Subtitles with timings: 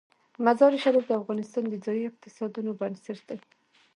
[0.45, 3.39] مزارشریف د افغانستان د ځایي اقتصادونو بنسټ دی.